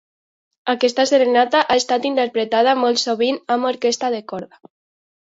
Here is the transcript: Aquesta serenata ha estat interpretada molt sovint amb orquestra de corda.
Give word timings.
Aquesta 0.73 1.05
serenata 1.09 1.61
ha 1.67 1.77
estat 1.83 2.09
interpretada 2.13 2.75
molt 2.83 3.05
sovint 3.05 3.41
amb 3.59 3.73
orquestra 3.77 4.15
de 4.19 4.27
corda. 4.35 4.65